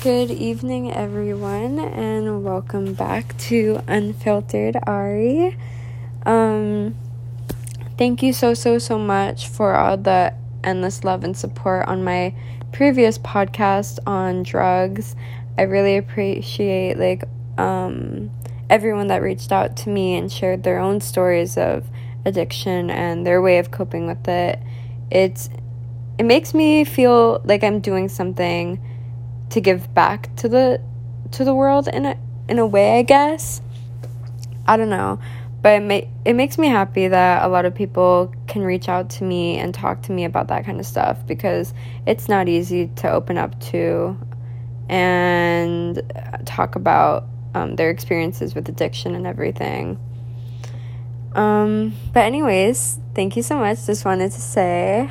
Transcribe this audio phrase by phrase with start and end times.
[0.00, 5.58] Good evening, everyone, and welcome back to Unfiltered Ari.
[6.24, 6.94] Um,
[7.96, 12.32] thank you so, so, so much for all the endless love and support on my
[12.70, 15.16] previous podcast on drugs.
[15.58, 17.24] I really appreciate like
[17.58, 18.30] um,
[18.70, 21.84] everyone that reached out to me and shared their own stories of
[22.24, 24.60] addiction and their way of coping with it.
[25.10, 25.50] It's
[26.20, 28.78] it makes me feel like I'm doing something
[29.50, 30.80] to give back to the
[31.32, 32.16] to the world in a
[32.48, 33.60] in a way, I guess.
[34.66, 35.18] I don't know,
[35.62, 39.10] but it may, it makes me happy that a lot of people can reach out
[39.10, 41.72] to me and talk to me about that kind of stuff because
[42.06, 44.16] it's not easy to open up to
[44.88, 46.00] and
[46.44, 49.98] talk about um, their experiences with addiction and everything.
[51.34, 53.86] Um, but anyways, thank you so much.
[53.86, 55.10] Just wanted to say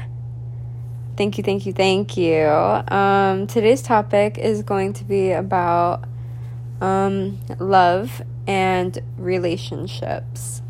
[1.18, 2.46] Thank you, thank you, thank you.
[2.46, 6.04] Um, today's topic is going to be about
[6.80, 10.62] um, love and relationships.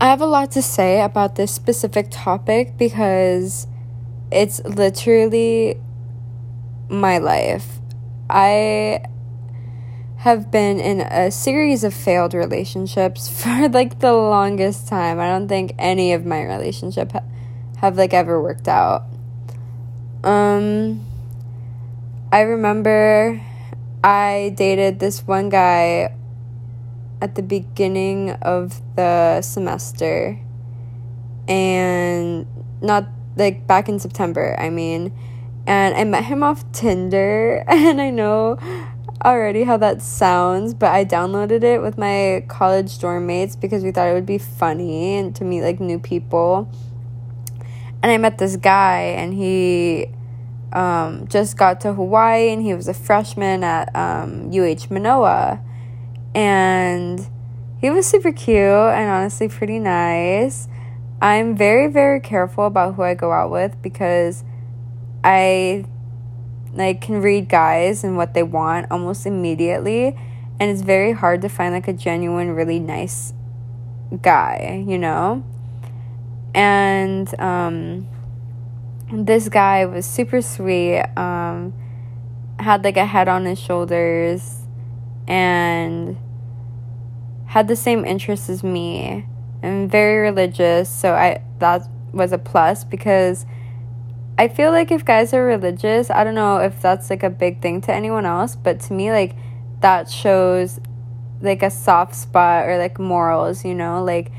[0.00, 3.66] I have a lot to say about this specific topic because
[4.30, 5.80] it's literally
[6.88, 7.66] my life.
[8.30, 9.06] I
[10.18, 15.18] have been in a series of failed relationships for like the longest time.
[15.18, 17.22] I don't think any of my relationship ha-
[17.84, 19.04] have like ever worked out.
[20.22, 21.04] Um
[22.32, 23.42] I remember
[24.02, 26.14] I dated this one guy
[27.20, 30.40] at the beginning of the semester
[31.46, 32.46] and
[32.80, 35.12] not like back in September, I mean.
[35.66, 38.58] And I met him off Tinder and I know
[39.22, 43.90] already how that sounds, but I downloaded it with my college dorm mates because we
[43.90, 46.70] thought it would be funny and to meet like new people
[48.04, 50.08] and I met this guy, and he
[50.74, 55.58] um, just got to Hawaii, and he was a freshman at um, UH Manoa,
[56.34, 57.26] and
[57.80, 60.68] he was super cute and honestly pretty nice.
[61.22, 64.44] I'm very very careful about who I go out with because
[65.22, 65.86] I
[66.74, 70.14] like can read guys and what they want almost immediately
[70.60, 73.32] and it's very hard to find like a genuine really nice
[74.20, 75.42] guy, you know?
[76.54, 78.06] And um,
[79.12, 81.72] this guy was super sweet um,
[82.58, 84.60] had like a head on his shoulders
[85.26, 86.16] and
[87.46, 89.26] had the same interests as me
[89.62, 91.82] and very religious so i that
[92.12, 93.46] was a plus because
[94.38, 97.60] i feel like if guys are religious i don't know if that's like a big
[97.62, 99.34] thing to anyone else but to me like
[99.80, 100.80] that shows
[101.44, 104.02] like a soft spot or like morals you know?
[104.02, 104.32] Like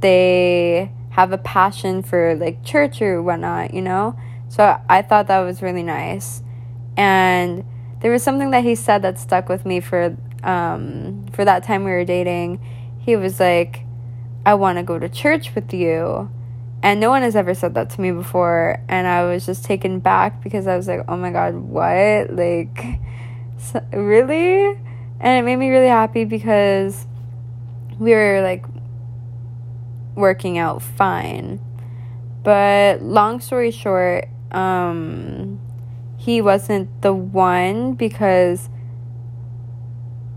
[0.00, 4.16] they have a passion for like church or whatnot, you know?
[4.48, 6.42] So I thought that was really nice.
[6.96, 7.64] And
[8.00, 11.84] there was something that he said that stuck with me for um for that time
[11.84, 12.60] we were dating.
[12.98, 13.84] He was like,
[14.46, 16.30] I want to go to church with you.
[16.82, 18.82] And no one has ever said that to me before.
[18.88, 22.30] And I was just taken back because I was like, oh my God, what?
[22.42, 22.98] Like,
[23.58, 24.78] so, really?
[25.20, 27.06] And it made me really happy because
[27.98, 28.64] we were like
[30.14, 31.60] working out fine.
[32.42, 35.60] But long story short, um,
[36.16, 38.68] he wasn't the one because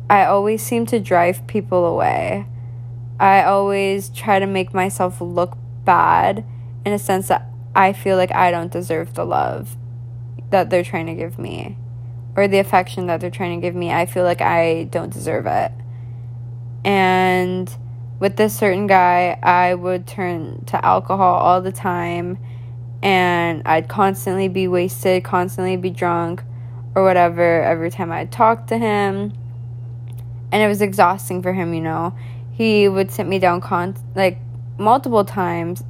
[0.10, 2.48] I always seem to drive people away.
[3.20, 6.46] I always try to make myself look bad
[6.86, 9.76] in a sense that I feel like I don't deserve the love
[10.52, 11.78] that they're trying to give me
[12.36, 13.92] or the affection that they're trying to give me.
[13.92, 15.72] I feel like I don't deserve it.
[16.84, 17.76] And
[18.20, 22.38] with this certain guy, I would turn to alcohol all the time
[23.04, 26.44] and I'd constantly be wasted, constantly be drunk
[26.96, 29.34] or whatever every time I'd talk to him.
[30.52, 32.16] And it was exhausting for him, you know.
[32.52, 34.40] He would sit me down con- like
[34.78, 35.84] multiple times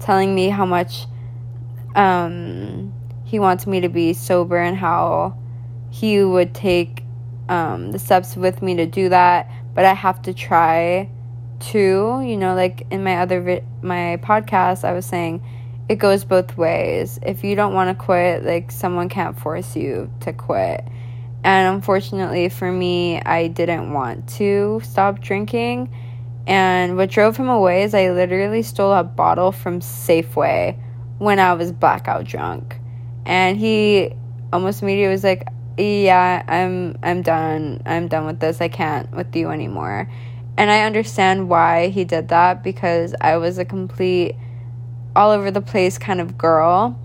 [0.00, 1.06] telling me how much
[1.94, 2.92] um,
[3.24, 5.38] he wants me to be sober and how
[5.90, 7.02] he would take
[7.48, 11.08] um, the steps with me to do that, but I have to try
[11.60, 15.42] too you know like in my other vi- my podcast i was saying
[15.88, 17.18] it goes both ways.
[17.22, 20.84] If you don't want to quit like someone can't force you to quit.
[21.44, 25.94] And unfortunately for me i didn't want to stop drinking.
[26.46, 30.78] And what drove him away is i literally stole a bottle from safeway
[31.18, 32.78] when i was blackout drunk.
[33.24, 34.12] And he
[34.52, 35.46] almost immediately was like
[35.78, 37.82] yeah i'm i'm done.
[37.86, 38.60] I'm done with this.
[38.60, 40.10] I can't with you anymore
[40.58, 44.34] and I understand why he did that because I was a complete
[45.14, 46.98] all over the place kind of girl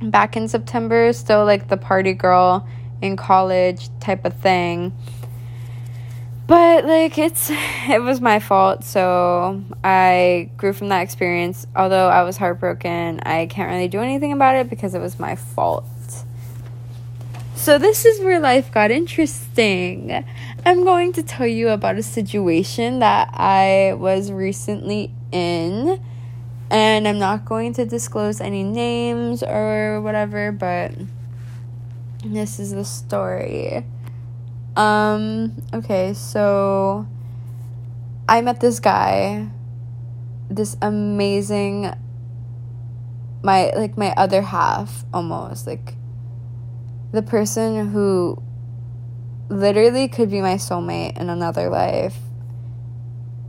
[0.00, 2.66] back in September, still like the party girl
[3.00, 4.96] in college type of thing.
[6.46, 7.50] But like it's
[7.88, 11.66] it was my fault, so I grew from that experience.
[11.74, 15.34] Although I was heartbroken, I can't really do anything about it because it was my
[15.34, 15.84] fault.
[17.62, 20.24] So this is where life got interesting.
[20.66, 26.02] I'm going to tell you about a situation that I was recently in
[26.72, 30.90] and I'm not going to disclose any names or whatever, but
[32.24, 33.86] this is the story.
[34.74, 37.06] Um, okay, so
[38.28, 39.46] I met this guy,
[40.50, 41.94] this amazing
[43.44, 45.94] my like my other half almost, like
[47.12, 48.42] the person who
[49.48, 52.16] literally could be my soulmate in another life.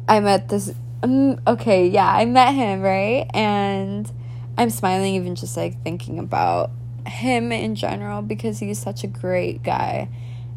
[0.08, 0.74] I met this
[1.04, 3.28] um, okay, yeah, I met him, right?
[3.34, 4.10] And
[4.58, 6.72] I'm smiling even just like thinking about
[7.06, 10.08] him in general because he's such a great guy.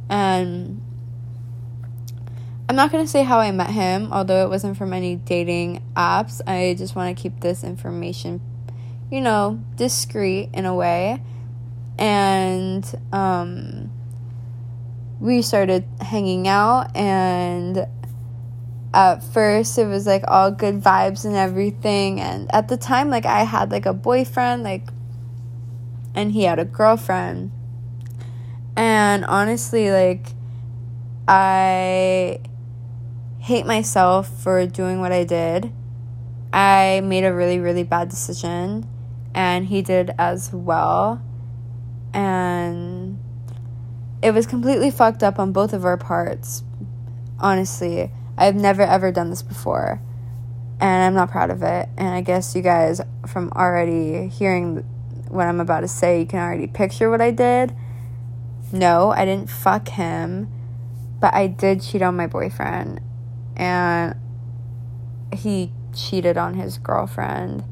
[0.09, 0.81] And
[2.69, 5.83] I'm not going to say how I met him, although it wasn't from any dating
[5.97, 6.41] apps.
[6.47, 8.41] I just want to keep this information,
[9.11, 11.21] you know, discreet in a way.
[11.99, 13.91] And um,
[15.19, 17.87] we started hanging out, and
[18.93, 22.21] at first it was like all good vibes and everything.
[22.21, 24.89] And at the time, like, I had like a boyfriend, like,
[26.15, 27.51] and he had a girlfriend.
[28.77, 30.29] And honestly, like,
[31.27, 32.41] I
[33.39, 35.73] hate myself for doing what I did.
[36.53, 38.89] I made a really, really bad decision,
[39.35, 41.23] and he did as well.
[42.13, 43.19] And
[44.23, 46.63] it was completely fucked up on both of our parts.
[47.39, 50.01] Honestly, I've never ever done this before,
[50.81, 51.89] and I'm not proud of it.
[51.97, 54.77] And I guess you guys, from already hearing
[55.29, 57.75] what I'm about to say, you can already picture what I did.
[58.73, 60.51] No, I didn't fuck him,
[61.21, 63.01] but I did cheat on my boyfriend,
[63.57, 64.17] and
[65.33, 67.65] he cheated on his girlfriend.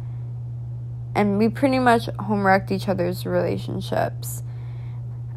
[1.15, 4.43] And we pretty much homewrecked each other's relationships.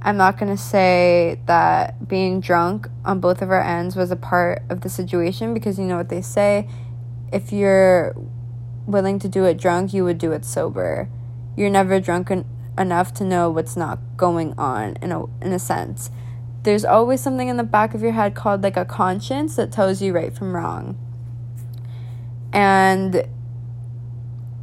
[0.01, 4.15] I'm not going to say that being drunk on both of our ends was a
[4.15, 6.67] part of the situation because you know what they say
[7.31, 8.15] if you're
[8.85, 11.09] willing to do it drunk, you would do it sober
[11.57, 12.45] you're never drunk en-
[12.77, 16.09] enough to know what's not going on in a in a sense.
[16.63, 20.01] There's always something in the back of your head called like a conscience that tells
[20.01, 20.97] you right from wrong.
[22.53, 23.27] And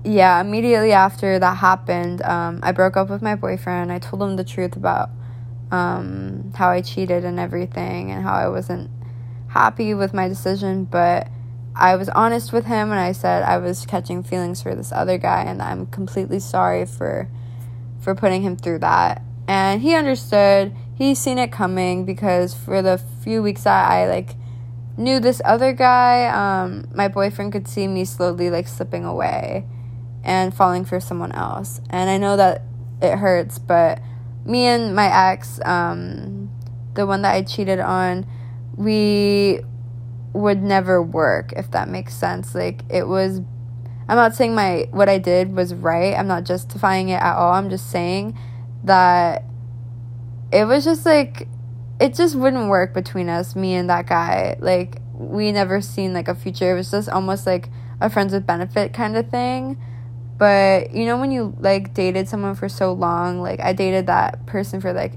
[0.04, 3.90] yeah, immediately after that happened, um, I broke up with my boyfriend.
[3.90, 5.08] I told him the truth about
[5.70, 8.90] um, how I cheated and everything and how I wasn't
[9.48, 11.28] happy with my decision, but
[11.74, 15.16] I was honest with him and I said I was catching feelings for this other
[15.16, 17.28] guy and I'm completely sorry for
[18.00, 19.22] for putting him through that.
[19.48, 20.76] And he understood.
[20.94, 24.36] He's seen it coming because for the few weeks that I like
[24.98, 29.64] knew this other guy, um, my boyfriend could see me slowly like slipping away
[30.24, 31.80] and falling for someone else.
[31.90, 32.62] And I know that
[33.00, 34.00] it hurts, but
[34.44, 36.50] me and my ex, um,
[36.94, 38.26] the one that I cheated on,
[38.76, 39.60] we
[40.32, 42.54] would never work if that makes sense.
[42.54, 43.40] Like it was
[44.06, 46.14] i'm not saying my what i did was right.
[46.14, 47.52] I'm not justifying it at all.
[47.52, 48.36] I'm just saying
[48.82, 49.44] that
[50.52, 51.46] it was just like
[52.00, 54.56] it just wouldn't work between us me and that guy.
[54.58, 56.72] Like we never seen like a future.
[56.72, 57.68] It was just almost like
[58.00, 59.78] a friends with benefit kind of thing
[60.38, 64.44] but you know when you like dated someone for so long like i dated that
[64.46, 65.14] person for like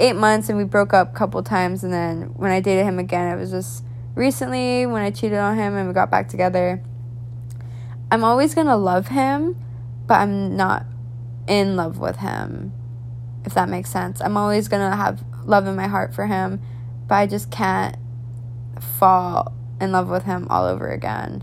[0.00, 2.98] eight months and we broke up a couple times and then when i dated him
[2.98, 6.82] again it was just recently when I cheated on him and we got back together,
[8.10, 9.56] I'm always going to love him,
[10.06, 10.84] but I'm not
[11.46, 12.72] in love with him,
[13.44, 14.20] if that makes sense.
[14.20, 16.60] I'm always going to have love in my heart for him,
[17.06, 17.96] but I just can't
[18.98, 21.42] fall in love with him all over again.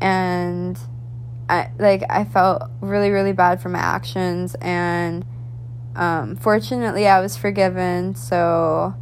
[0.00, 0.78] And
[1.52, 5.22] I like I felt really really bad for my actions and
[5.94, 8.94] um, fortunately I was forgiven, so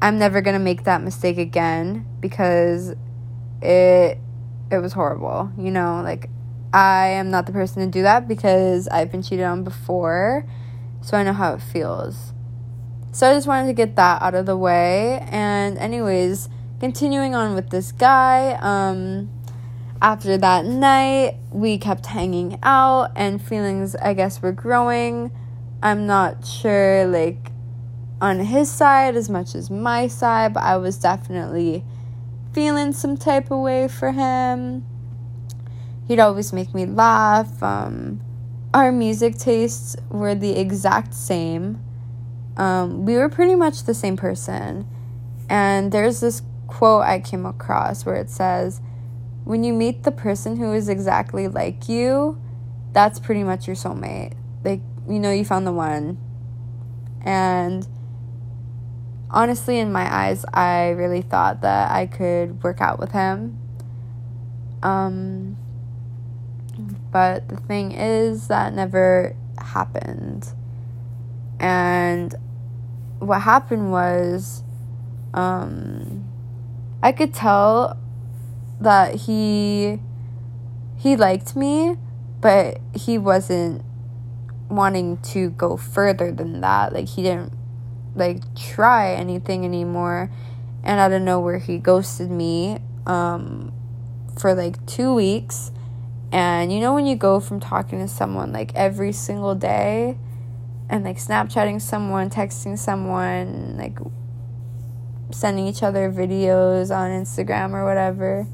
[0.00, 2.94] I'm never to make that mistake again because
[3.60, 4.18] it
[4.70, 5.52] it was horrible.
[5.58, 6.30] You know, like
[6.72, 10.46] I am not the person to do that because I've been cheated on before,
[11.02, 12.32] so I know how it feels.
[13.12, 15.26] So I just wanted to get that out of the way.
[15.30, 16.48] And anyways,
[16.80, 19.28] continuing on with this guy, um
[20.02, 25.30] after that night, we kept hanging out and feelings I guess were growing.
[25.82, 27.52] I'm not sure like
[28.20, 31.84] on his side as much as my side, but I was definitely
[32.52, 34.84] feeling some type of way for him.
[36.08, 37.62] He'd always make me laugh.
[37.62, 38.20] Um,
[38.74, 41.82] our music tastes were the exact same.
[42.56, 44.86] um, we were pretty much the same person.
[45.48, 48.80] And there's this quote I came across where it says,
[49.52, 52.40] When you meet the person who is exactly like you,
[52.94, 54.32] that's pretty much your soulmate.
[54.64, 56.16] Like, you know, you found the one.
[57.20, 57.86] And
[59.30, 63.58] honestly, in my eyes, I really thought that I could work out with him.
[64.82, 65.58] Um,
[67.10, 70.48] but the thing is, that never happened.
[71.60, 72.34] And
[73.18, 74.62] what happened was,
[75.34, 76.24] um,
[77.02, 77.98] I could tell
[78.82, 80.00] that he
[80.96, 81.96] he liked me,
[82.40, 83.82] but he wasn't
[84.68, 86.92] wanting to go further than that.
[86.92, 87.52] Like he didn't
[88.14, 90.30] like try anything anymore.
[90.84, 93.72] And I don't know where he ghosted me um
[94.38, 95.72] for like 2 weeks.
[96.30, 100.16] And you know when you go from talking to someone like every single day
[100.88, 103.98] and like Snapchatting someone, texting someone, like
[105.30, 108.46] sending each other videos on Instagram or whatever,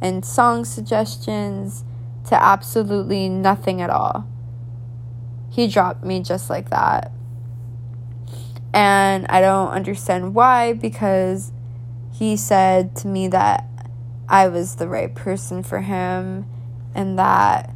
[0.00, 1.84] and song suggestions
[2.28, 4.28] to absolutely nothing at all.
[5.50, 7.12] He dropped me just like that.
[8.72, 11.52] And I don't understand why because
[12.12, 13.66] he said to me that
[14.28, 16.46] I was the right person for him
[16.94, 17.74] and that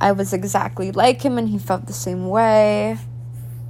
[0.00, 2.98] I was exactly like him and he felt the same way.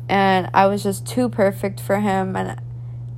[0.08, 2.60] And I was just too perfect for him and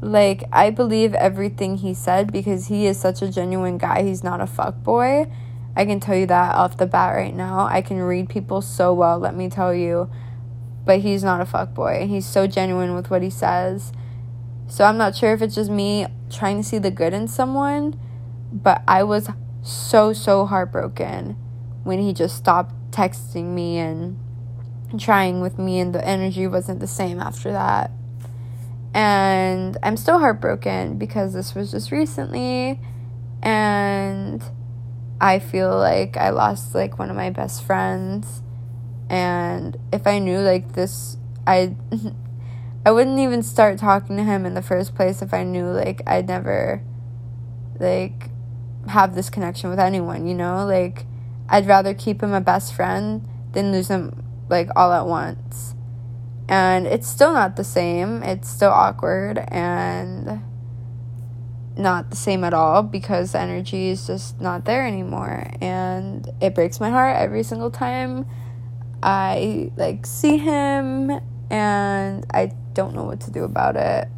[0.03, 4.03] like I believe everything he said because he is such a genuine guy.
[4.03, 5.31] He's not a fuck boy.
[5.77, 7.67] I can tell you that off the bat right now.
[7.67, 10.11] I can read people so well, let me tell you.
[10.85, 12.07] But he's not a fuck boy.
[12.09, 13.93] He's so genuine with what he says.
[14.67, 17.99] So I'm not sure if it's just me trying to see the good in someone,
[18.53, 19.29] but I was
[19.63, 21.37] so so heartbroken
[21.85, 24.19] when he just stopped texting me and
[24.99, 27.93] trying with me and the energy wasn't the same after that.
[28.95, 32.81] And I'm still heartbroken because this was just recently.
[33.43, 34.43] And
[35.21, 38.43] I feel like I lost like one of my best friends.
[39.09, 41.75] And if I knew like this I
[42.87, 46.03] I wouldn't even start talking to him in the first place if I knew like
[46.07, 46.83] I'd never
[47.79, 48.31] like
[48.89, 50.67] have this connection with anyone, you know?
[50.67, 51.07] Like
[51.49, 55.75] I'd rather keep him a best friend than lose him like all at once
[56.53, 58.23] and it's still not the same.
[58.23, 60.43] It's still awkward and
[61.79, 66.55] not the same at all because the energy is just not there anymore and it
[66.55, 68.27] breaks my heart every single time
[69.03, 71.11] I like see him
[71.51, 74.09] and I don't know what to do about it.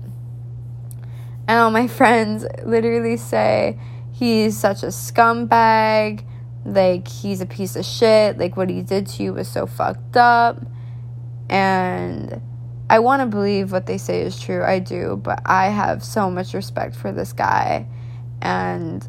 [1.47, 3.79] And all my friends literally say
[4.11, 6.25] he's such a scumbag,
[6.65, 10.17] like he's a piece of shit, like what he did to you was so fucked
[10.17, 10.61] up
[11.49, 12.41] and
[12.89, 14.63] I want to believe what they say is true.
[14.63, 17.87] I do, but I have so much respect for this guy.
[18.43, 19.07] And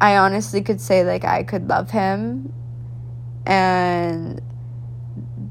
[0.00, 2.52] I honestly could say, like, I could love him.
[3.44, 4.40] And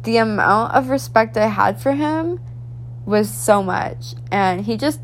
[0.03, 2.39] the amount of respect I had for him
[3.05, 4.15] was so much.
[4.31, 4.99] And he just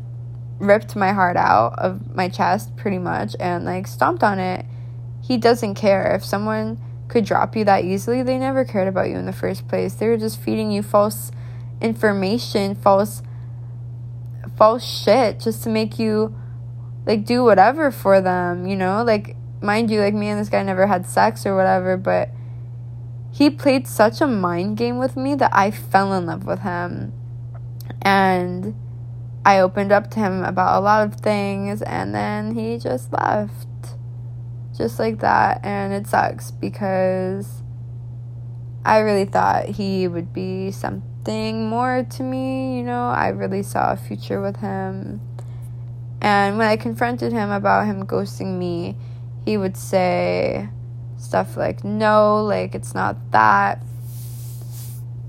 [0.58, 4.66] ripped my heart out of my chest pretty much and, like, stomped on it.
[5.22, 6.80] He doesn't care if someone
[7.12, 9.92] could drop you that easily, they never cared about you in the first place.
[9.92, 11.30] They were just feeding you false
[11.80, 13.22] information, false
[14.56, 16.34] false shit just to make you
[17.06, 19.04] like do whatever for them, you know?
[19.04, 22.30] Like mind you, like me and this guy never had sex or whatever, but
[23.30, 27.12] he played such a mind game with me that I fell in love with him.
[28.00, 28.74] And
[29.44, 33.66] I opened up to him about a lot of things and then he just left
[34.76, 37.62] just like that and it sucks because
[38.84, 43.08] I really thought he would be something more to me, you know.
[43.08, 45.20] I really saw a future with him.
[46.20, 48.96] And when I confronted him about him ghosting me,
[49.44, 50.68] he would say
[51.16, 53.82] stuff like, "No, like it's not that.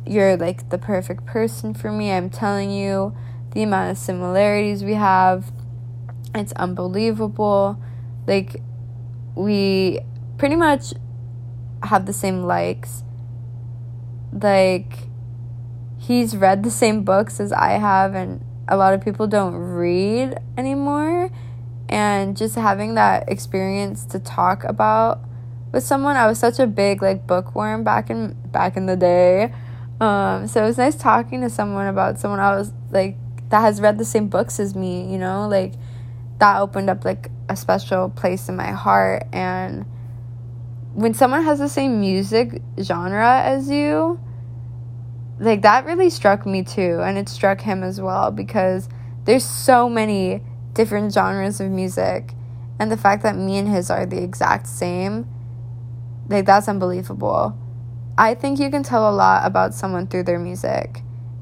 [0.05, 2.11] You're like the perfect person for me.
[2.11, 3.15] I'm telling you,
[3.51, 5.51] the amount of similarities we have,
[6.33, 7.79] it's unbelievable.
[8.27, 8.61] Like
[9.35, 9.99] we
[10.37, 10.93] pretty much
[11.83, 13.03] have the same likes.
[14.31, 14.97] Like,
[15.97, 20.37] he's read the same books as I have, and a lot of people don't read
[20.57, 21.29] anymore.
[21.89, 25.21] And just having that experience to talk about
[25.71, 29.53] with someone, I was such a big like bookworm back in back in the day.
[29.99, 33.17] Um, so it was nice talking to someone about someone I was like
[33.49, 35.73] that has read the same books as me, you know, like
[36.39, 39.85] that opened up like a special place in my heart and
[40.93, 44.19] when someone has the same music genre as you
[45.39, 48.87] like that really struck me too and it struck him as well because
[49.25, 50.41] there's so many
[50.73, 52.33] different genres of music
[52.79, 55.27] and the fact that me and his are the exact same
[56.29, 57.57] like that's unbelievable.
[58.17, 61.01] I think you can tell a lot about someone through their music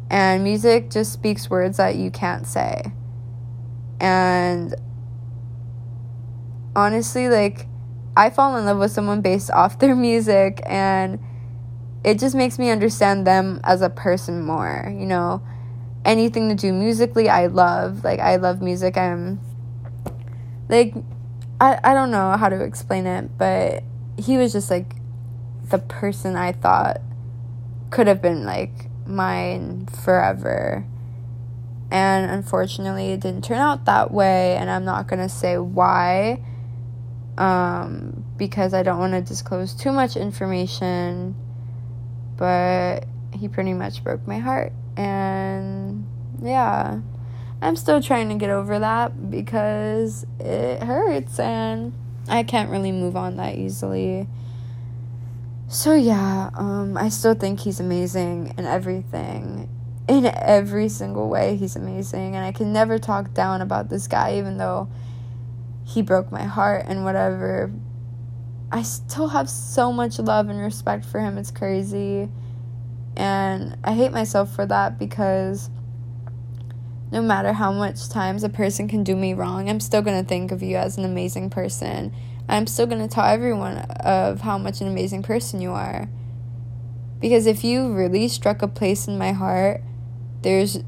[0.10, 2.92] and music just speaks words that you can't say.
[4.00, 4.74] And
[6.76, 7.68] honestly like
[8.16, 11.20] i fall in love with someone based off their music and
[12.04, 15.42] it just makes me understand them as a person more, you know.
[16.04, 18.04] Anything to do musically, I love.
[18.04, 18.98] Like I love music.
[18.98, 19.40] I'm
[20.68, 20.96] like
[21.60, 23.84] I I don't know how to explain it, but
[24.18, 24.96] he was just like
[25.70, 27.02] the person I thought
[27.92, 30.86] could have been like mine forever.
[31.92, 36.42] And unfortunately, it didn't turn out that way, and I'm not to say why
[37.38, 41.36] um because I don't want to disclose too much information
[42.42, 44.74] but he pretty much broke my heart.
[44.98, 46.08] And
[46.42, 47.00] yeah,
[47.62, 51.94] I'm still trying to get over that because it hurts and
[52.28, 54.28] I can't really move on that easily.
[55.68, 59.70] So yeah, um, I still think he's amazing in everything.
[60.08, 62.36] In every single way, he's amazing.
[62.36, 64.90] And I can never talk down about this guy, even though
[65.84, 67.72] he broke my heart and whatever.
[68.72, 71.38] I still have so much love and respect for him.
[71.38, 72.30] It's crazy.
[73.18, 75.70] And I hate myself for that because
[77.12, 80.28] no matter how much times a person can do me wrong, I'm still going to
[80.28, 82.14] think of you as an amazing person.
[82.48, 86.10] I'm still going to tell everyone of how much an amazing person you are.
[87.20, 89.82] Because if you really struck a place in my heart,
[90.42, 90.80] there's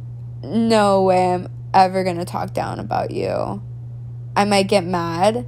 [0.41, 3.61] no way I'm ever going to talk down about you.
[4.35, 5.45] I might get mad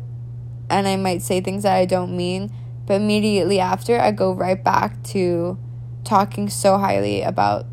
[0.70, 2.52] and I might say things that I don't mean,
[2.86, 5.58] but immediately after, I go right back to
[6.04, 7.66] talking so highly about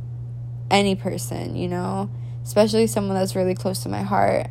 [0.70, 2.10] any person, you know,
[2.42, 4.48] especially someone that's really close to my heart.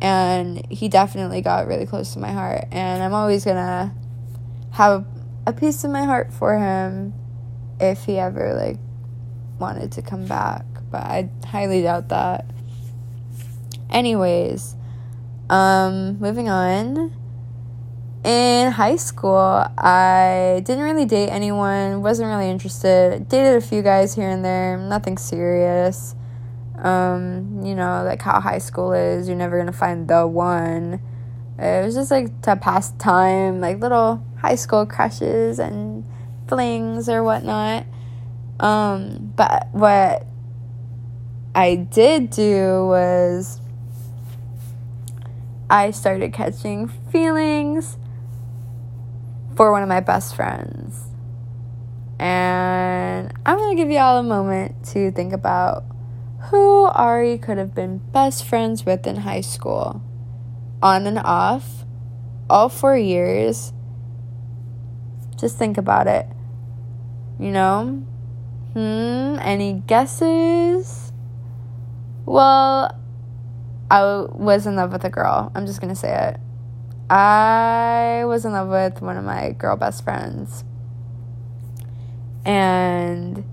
[0.00, 2.66] And he definitely got really close to my heart.
[2.70, 3.92] And I'm always to
[4.72, 5.06] have
[5.46, 7.14] a piece of my heart for him
[7.80, 8.78] if he ever, like,
[9.58, 10.64] wanted to come back.
[10.90, 12.46] But I highly doubt that.
[13.90, 14.74] Anyways,
[15.50, 17.12] um, moving on
[18.24, 23.28] in high school, I didn't really date anyone, wasn't really interested.
[23.28, 26.14] Dated a few guys here and there, nothing serious.
[26.78, 31.00] Um, you know, like how high school is, you're never gonna find the one.
[31.58, 36.04] It was just like to pass time, like little high school crushes and
[36.48, 37.86] flings or whatnot.
[38.60, 40.26] Um, but what
[41.54, 43.60] I did do was
[45.72, 47.96] I started catching feelings
[49.56, 51.00] for one of my best friends.
[52.18, 55.84] And I'm going to give y'all a moment to think about
[56.50, 60.02] who Ari could have been best friends with in high school.
[60.82, 61.86] On and off,
[62.50, 63.72] all four years.
[65.36, 66.26] Just think about it.
[67.40, 68.04] You know?
[68.74, 71.14] Hmm, any guesses?
[72.26, 73.01] Well,
[73.92, 75.52] I was in love with a girl.
[75.54, 76.40] I'm just going to say it.
[77.10, 80.64] I was in love with one of my girl best friends.
[82.46, 83.44] And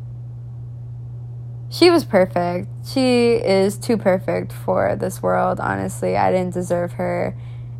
[1.70, 2.70] she was perfect.
[2.86, 6.16] She is too perfect for this world, honestly.
[6.16, 7.36] I didn't deserve her.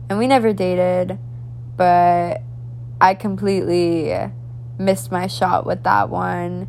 [0.10, 1.18] And we never dated,
[1.78, 2.42] but
[3.00, 4.14] I completely
[4.78, 6.68] missed my shot with that one.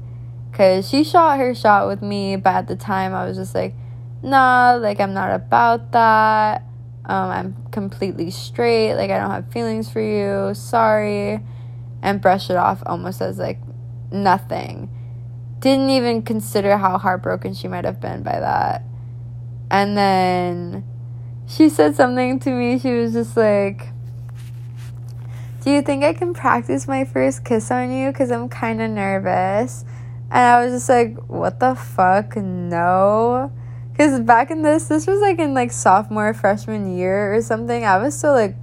[0.52, 3.74] Because she shot her shot with me, but at the time I was just like,
[4.22, 6.64] nah, like I'm not about that.
[7.10, 8.94] Um, I'm completely straight.
[8.94, 10.54] Like, I don't have feelings for you.
[10.54, 11.40] Sorry.
[12.02, 13.58] And brush it off almost as like
[14.12, 14.88] nothing.
[15.58, 18.82] Didn't even consider how heartbroken she might have been by that.
[19.70, 20.84] And then
[21.48, 22.78] she said something to me.
[22.78, 23.88] She was just like,
[25.62, 28.12] Do you think I can practice my first kiss on you?
[28.12, 29.84] Because I'm kind of nervous.
[30.30, 32.36] And I was just like, What the fuck?
[32.36, 33.52] No.
[34.00, 37.84] Because back in this, this was like in like sophomore, freshman year or something.
[37.84, 38.56] I was still like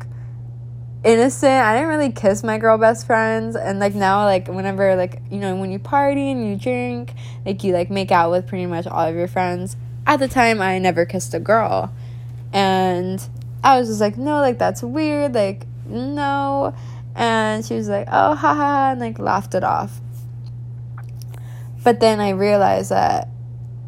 [1.04, 1.63] innocent.
[1.63, 3.56] I didn't really kiss my girl best friends.
[3.56, 7.13] And like now, like whenever, like, you know, when you party and you drink,
[7.45, 9.78] like you like make out with pretty much all of your friends.
[10.08, 11.93] At the time, I never kissed a girl.
[12.52, 13.23] And
[13.63, 15.36] I was just like, no, like that's weird.
[15.36, 16.73] Like, no.
[17.13, 20.02] And she was like, oh, haha, and like laughed it off.
[21.84, 23.30] But then I realized that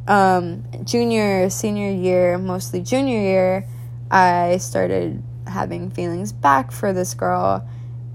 [0.09, 3.67] um, junior, senior year, mostly junior year,
[4.09, 7.65] I started having feelings back for this girl.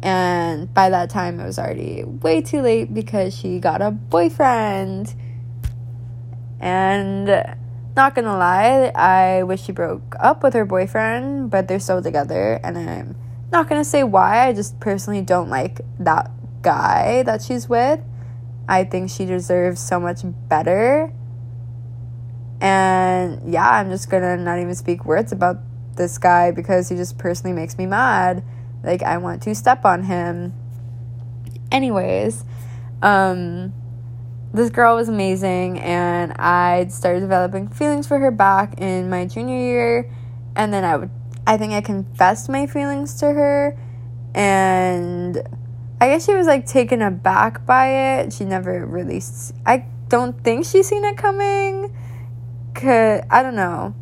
[0.03, 5.15] And by that time, it was already way too late because she got a boyfriend.
[6.61, 7.27] And
[7.97, 12.61] not gonna lie, I wish she broke up with her boyfriend, but they're still together.
[12.65, 13.17] And I'm
[13.53, 16.31] not gonna say why, I just personally don't like that
[16.61, 18.01] guy that she's with.
[18.69, 21.13] I think she deserves so much better.
[22.65, 25.59] And yeah, I'm just gonna not even speak words about
[25.97, 28.43] this guy because he just personally makes me mad.
[28.83, 30.55] Like, I want to step on him.
[31.71, 32.43] Anyways,
[33.03, 33.75] um,
[34.55, 39.59] this girl was amazing, and I started developing feelings for her back in my junior
[39.59, 40.11] year.
[40.57, 41.11] And then I would,
[41.47, 43.77] I think I confessed my feelings to her,
[44.35, 45.37] and
[46.01, 48.33] I guess she was like taken aback by it.
[48.33, 49.21] She never really,
[49.67, 51.95] I don't think she's seen it coming.
[52.75, 53.95] Cause I don't know,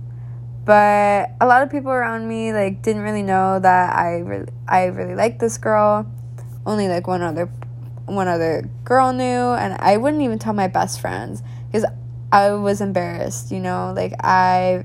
[0.65, 4.87] but a lot of people around me like didn't really know that I really, I
[4.87, 6.11] really liked this girl.
[6.65, 7.47] Only like one other,
[8.07, 11.85] one other girl knew, and I wouldn't even tell my best friends because
[12.33, 13.51] I was embarrassed.
[13.51, 14.85] You know, like I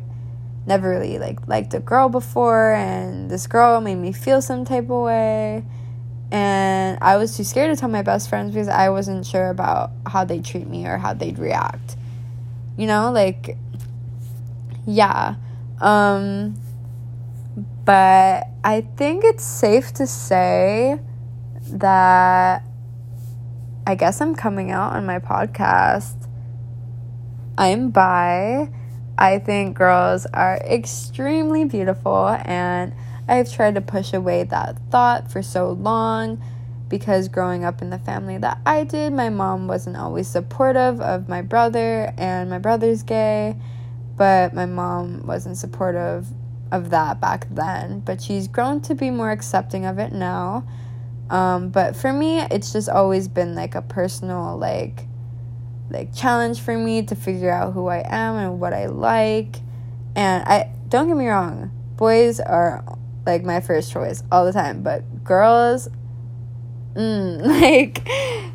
[0.66, 4.90] never really like liked a girl before, and this girl made me feel some type
[4.90, 5.64] of way
[6.32, 9.92] and I was too scared to tell my best friends because I wasn't sure about
[10.06, 11.96] how they'd treat me or how they'd react.
[12.78, 13.58] You know, like
[14.88, 15.36] yeah.
[15.80, 16.56] Um
[17.86, 21.00] but I think it's safe to say
[21.72, 22.64] that
[23.86, 26.28] I guess I'm coming out on my podcast.
[27.58, 28.70] I'm bi.
[29.18, 32.94] I think girls are extremely beautiful and
[33.28, 36.42] I've tried to push away that thought for so long
[36.90, 41.28] because growing up in the family that I did, my mom wasn't always supportive of
[41.28, 43.58] my brother, and my brother's gay,
[44.18, 46.28] but my mom wasn't supportive
[46.72, 48.02] of that back then.
[48.02, 50.68] But she's grown to be more accepting of it now.
[51.30, 55.06] Um, but for me, it's just always been like a personal, like,
[55.90, 59.58] like challenge for me to figure out who I am and what I like.
[60.16, 62.84] And I don't get me wrong, boys are
[63.26, 64.84] like my first choice all the time.
[64.84, 65.90] But girls,
[66.96, 68.08] mm, like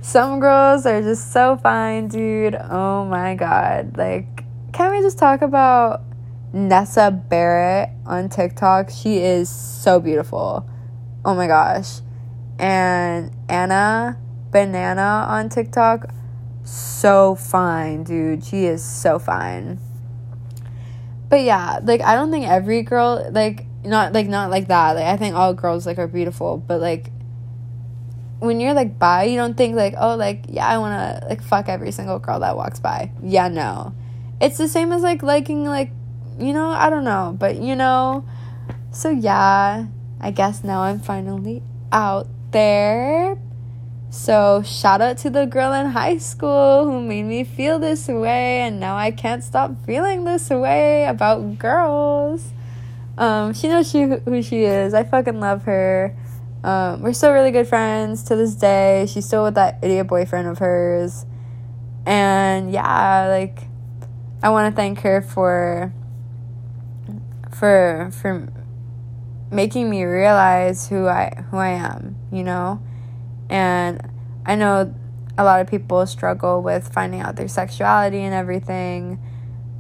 [0.03, 2.55] some girls are just so fine, dude.
[2.55, 3.97] Oh my god.
[3.97, 4.42] Like,
[4.73, 6.03] can we just talk about
[6.53, 8.91] Nessa Barrett on TikTok?
[8.91, 10.69] She is so beautiful.
[11.25, 12.01] Oh my gosh.
[12.59, 14.19] And Anna
[14.51, 16.13] Banana on TikTok,
[16.65, 18.45] so fine, dude.
[18.45, 19.79] She is so fine.
[21.29, 25.05] But yeah, like I don't think every girl like not like not like that like
[25.05, 27.11] i think all girls like are beautiful but like
[28.39, 31.43] when you're like bi you don't think like oh like yeah i want to like
[31.43, 33.95] fuck every single girl that walks by yeah no
[34.43, 35.91] it's the same as like liking like
[36.39, 38.25] you know i don't know but you know
[38.91, 39.87] so yeah
[40.21, 43.39] i guess now i'm finally out there
[44.11, 48.61] so shout out to the girl in high school who made me feel this way
[48.61, 52.53] and now i can't stop feeling this way about girls
[53.19, 54.95] um, she knows she who she is.
[54.95, 56.17] I fucking love her.
[56.65, 59.07] Um, we're still really good friends to this day.
[59.09, 61.27] She's still with that idiot boyfriend of hers.
[62.07, 63.69] And yeah, like
[64.43, 65.93] I want to thank her for
[67.55, 68.49] for for
[69.53, 72.83] making me realize who I who I am, you know?
[73.49, 74.09] And
[74.45, 74.95] I know
[75.39, 79.21] a lot of people struggle with finding out their sexuality and everything.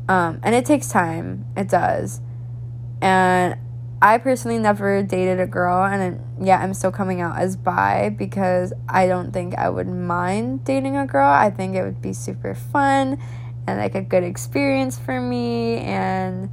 [0.08, 1.46] Um, and it takes time.
[1.56, 2.20] It does.
[3.00, 3.56] And
[4.00, 8.72] I personally never dated a girl, and yeah, I'm still coming out as bi because
[8.88, 11.28] I don't think I would mind dating a girl.
[11.28, 13.20] I think it would be super fun
[13.66, 15.78] and like a good experience for me.
[15.78, 16.50] And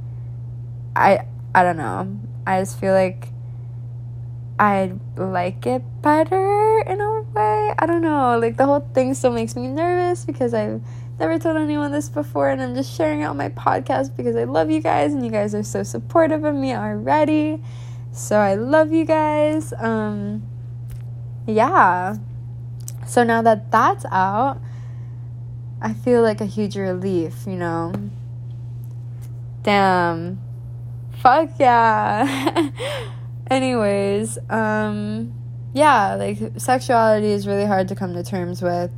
[0.94, 2.20] I, I don't know.
[2.46, 3.28] I just feel like
[4.58, 7.74] I like it better in a way.
[7.78, 8.38] I don't know.
[8.38, 10.82] Like the whole thing still makes me nervous because I've
[11.18, 14.70] never told anyone this before, and I'm just sharing on my podcast because I love
[14.70, 17.62] you guys, and you guys are so supportive of me already.
[18.12, 19.72] So I love you guys.
[19.78, 20.42] Um,
[21.46, 22.16] yeah.
[23.06, 24.60] So now that that's out,
[25.82, 27.92] I feel like a huge relief, you know.
[29.62, 30.40] Damn.
[31.22, 32.70] Fuck yeah.
[33.50, 35.34] Anyways, um
[35.72, 38.90] yeah, like sexuality is really hard to come to terms with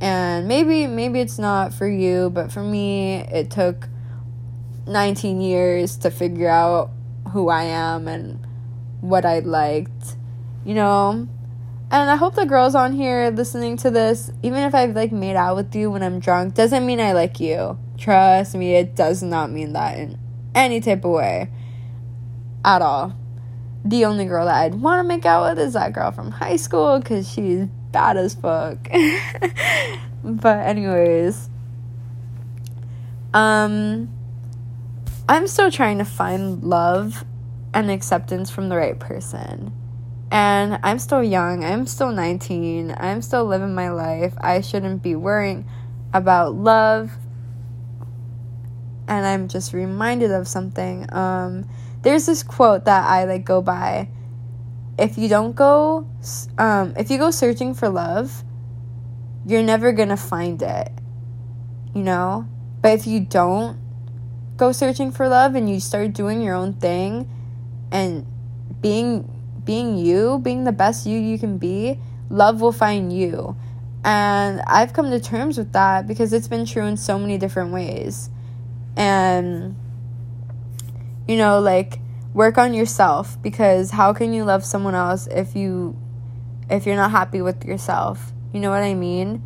[0.00, 3.88] and maybe maybe it's not for you but for me it took
[4.86, 6.90] 19 years to figure out
[7.32, 8.38] who i am and
[9.00, 10.16] what i liked
[10.64, 11.28] you know
[11.90, 15.36] and i hope the girls on here listening to this even if i've like made
[15.36, 19.22] out with you when i'm drunk doesn't mean i like you trust me it does
[19.22, 20.18] not mean that in
[20.54, 21.50] any type of way
[22.64, 23.14] at all
[23.84, 26.56] the only girl that i'd want to make out with is that girl from high
[26.56, 28.78] school because she's bad as fuck.
[30.24, 31.48] but anyways,
[33.34, 34.08] Um,
[35.28, 37.24] I'm still trying to find love
[37.74, 39.72] and acceptance from the right person.
[40.30, 41.64] And I'm still young.
[41.64, 42.94] I'm still 19.
[42.98, 44.34] I'm still living my life.
[44.40, 45.68] I shouldn't be worrying
[46.12, 47.12] about love.
[49.06, 51.06] And I'm just reminded of something.
[51.14, 51.68] Um,
[52.02, 54.10] there's this quote that I like go by.
[54.98, 56.06] If you don't go,
[56.58, 58.44] um, if you go searching for love,
[59.46, 60.92] you're never gonna find it.
[61.94, 62.46] You know?
[62.82, 63.78] But if you don't
[64.56, 67.30] go searching for love and you start doing your own thing
[67.90, 68.26] and
[68.80, 69.37] being
[69.68, 72.00] being you, being the best you you can be,
[72.30, 73.54] love will find you.
[74.02, 77.70] And I've come to terms with that because it's been true in so many different
[77.70, 78.30] ways.
[78.96, 79.76] And
[81.28, 82.00] you know, like
[82.32, 85.94] work on yourself because how can you love someone else if you
[86.70, 88.32] if you're not happy with yourself?
[88.54, 89.42] You know what I mean?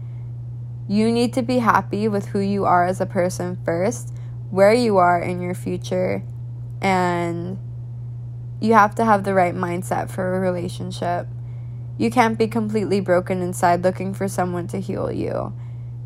[0.89, 4.15] You need to be happy with who you are as a person first,
[4.51, 6.23] where you are in your future,
[6.81, 7.59] and
[8.63, 11.27] you have to have the right mindset for a relationship.
[11.99, 15.53] You can't be completely broken inside looking for someone to heal you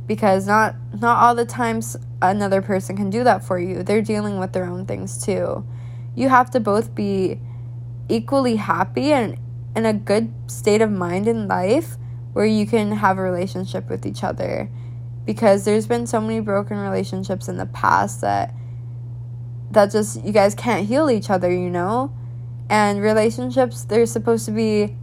[0.07, 3.83] because not not all the times another person can do that for you.
[3.83, 5.67] They're dealing with their own things too.
[6.15, 7.41] You have to both be
[8.09, 9.39] equally happy and
[9.75, 11.99] in a good state of mind in life
[12.33, 14.71] where you can have a relationship with each other
[15.27, 18.55] because there's been so many broken relationships in the past that
[19.73, 22.17] that just you guys can't heal each other, you know?
[22.69, 24.97] And relationships, they're supposed to be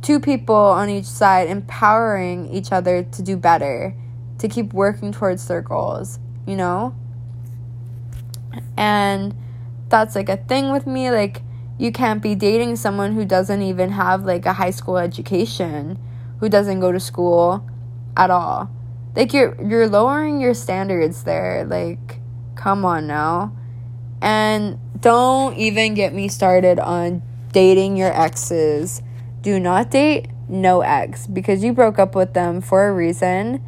[0.00, 3.94] two people on each side empowering each other to do better,
[4.38, 6.94] to keep working towards their goals, you know?
[8.76, 9.34] And
[9.88, 11.10] that's like a thing with me.
[11.10, 11.42] Like,
[11.78, 15.98] you can't be dating someone who doesn't even have like a high school education,
[16.40, 17.68] who doesn't go to school
[18.16, 18.70] at all.
[19.14, 21.64] Like you're you're lowering your standards there.
[21.64, 22.20] Like
[22.54, 23.56] come on now.
[24.22, 29.02] And don't even get me started on dating your exes.
[29.42, 33.62] Do not date no ex because you broke up with them for a reason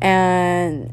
[0.00, 0.92] and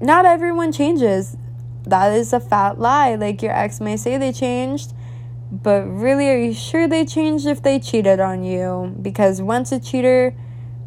[0.00, 1.36] not everyone changes.
[1.84, 3.16] That is a fat lie.
[3.16, 4.92] Like your ex may say they changed,
[5.50, 8.94] but really are you sure they changed if they cheated on you?
[9.02, 10.34] Because once a cheater,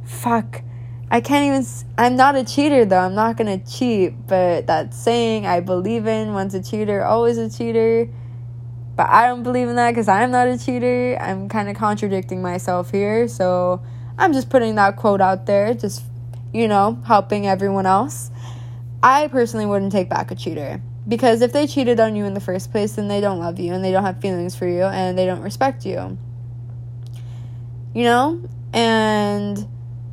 [0.06, 0.62] fuck,
[1.12, 1.66] I can't even.
[1.98, 3.00] I'm not a cheater though.
[3.00, 4.28] I'm not gonna cheat.
[4.28, 8.10] But that saying I believe in once a cheater, always a cheater.
[8.96, 11.18] But I don't believe in that because I'm not a cheater.
[11.20, 13.28] I'm kind of contradicting myself here.
[13.28, 13.82] So
[14.18, 16.04] I'm just putting that quote out there, just,
[16.54, 18.30] you know, helping everyone else.
[19.02, 22.42] I personally wouldn't take back a cheater because if they cheated on you in the
[22.42, 25.18] first place, then they don't love you and they don't have feelings for you and
[25.18, 26.18] they don't respect you.
[27.94, 28.42] You know?
[28.74, 29.66] And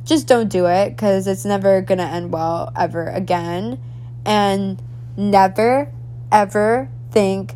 [0.07, 3.79] just don't do it because it's never going to end well ever again.
[4.25, 4.81] And
[5.17, 5.91] never,
[6.31, 7.53] ever think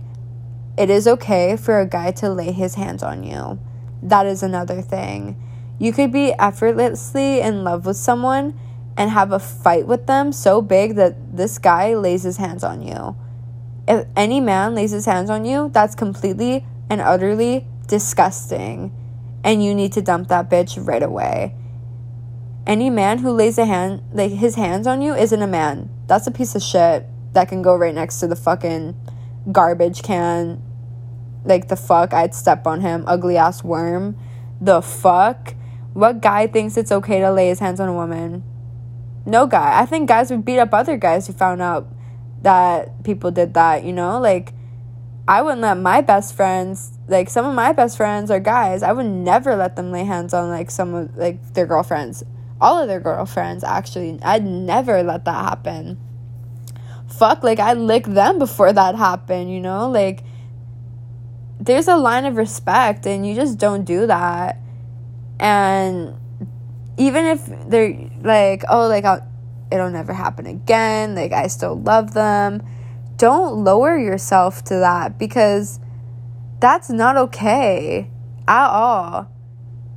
[0.77, 3.59] it is okay for a guy to lay his hands on you.
[4.03, 5.41] That is another thing.
[5.79, 8.59] You could be effortlessly in love with someone
[8.97, 12.81] and have a fight with them so big that this guy lays his hands on
[12.81, 13.15] you.
[13.87, 18.91] If any man lays his hands on you, that's completely and utterly disgusting.
[19.43, 21.55] And you need to dump that bitch right away.
[22.67, 25.89] Any man who lays a hand like his hands on you isn't a man.
[26.07, 28.95] That's a piece of shit that can go right next to the fucking
[29.51, 30.61] garbage can.
[31.43, 34.15] Like the fuck, I'd step on him, ugly ass worm.
[34.59, 35.55] The fuck?
[35.93, 38.43] What guy thinks it's okay to lay his hands on a woman?
[39.25, 39.79] No guy.
[39.79, 41.87] I think guys would beat up other guys who found out
[42.43, 44.19] that people did that, you know?
[44.19, 44.53] Like
[45.27, 48.83] I wouldn't let my best friends, like some of my best friends are guys.
[48.83, 52.23] I would never let them lay hands on like some of like their girlfriends
[52.61, 54.19] all of their girlfriends actually.
[54.21, 55.99] I'd never let that happen.
[57.07, 59.89] Fuck like i licked them before that happened you know?
[59.89, 60.23] Like
[61.59, 64.57] there's a line of respect and you just don't do that.
[65.39, 66.15] And
[66.97, 69.27] even if they're like oh like I'll,
[69.71, 72.65] it'll never happen again like i still love them.
[73.17, 75.79] Don't lower yourself to that because
[76.59, 78.09] that's not okay
[78.47, 79.31] at all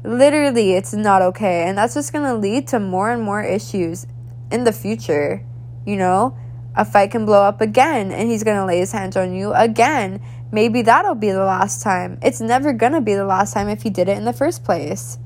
[0.05, 1.65] Literally, it's not okay.
[1.67, 4.07] And that's just going to lead to more and more issues
[4.53, 5.45] in the future.
[5.87, 6.37] You know,
[6.77, 9.55] a fight can blow up again and he's going to lay his hands on you
[9.55, 10.21] again.
[10.53, 12.19] Maybe that'll be the last time.
[12.23, 14.63] It's never going to be the last time if he did it in the first
[14.63, 15.19] place.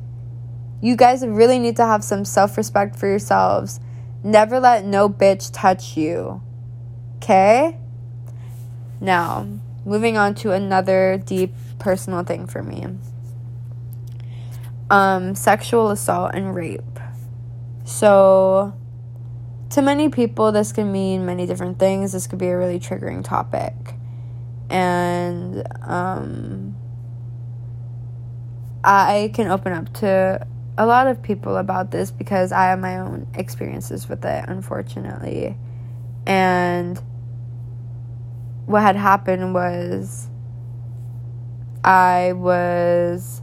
[0.80, 3.80] You guys really need to have some self respect for yourselves.
[4.22, 6.40] Never let no bitch touch you.
[7.16, 7.76] Okay?
[9.00, 9.48] Now,
[9.84, 12.86] moving on to another deep personal thing for me
[14.90, 16.82] um, sexual assault and rape.
[17.84, 18.74] So,
[19.70, 22.12] to many people, this can mean many different things.
[22.12, 23.74] This could be a really triggering topic.
[24.70, 26.76] And um,
[28.84, 30.46] I can open up to
[30.76, 35.56] a lot of people about this because I have my own experiences with it, unfortunately.
[36.26, 37.00] And
[38.66, 40.28] what had happened was
[41.82, 43.40] I was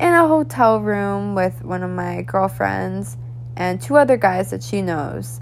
[0.00, 3.18] in a hotel room with one of my girlfriends
[3.54, 5.40] and two other guys that she knows.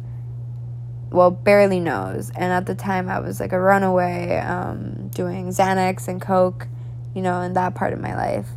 [1.10, 2.30] Well, barely knows.
[2.30, 6.66] And at the time, I was like a runaway, um, doing Xanax and Coke,
[7.14, 8.48] you know, in that part of my life.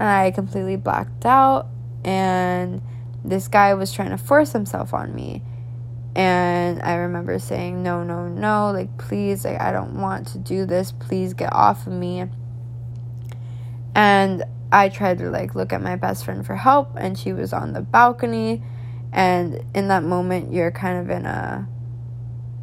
[0.00, 1.68] And I completely blacked out,
[2.04, 2.82] and
[3.24, 5.42] this guy was trying to force himself on me.
[6.16, 10.66] And I remember saying, No, no, no, like, please, like, I don't want to do
[10.66, 10.92] this.
[10.92, 12.24] Please get off of me.
[13.94, 17.52] And I tried to, like, look at my best friend for help, and she was
[17.52, 18.62] on the balcony.
[19.12, 21.68] And in that moment, you're kind of in a,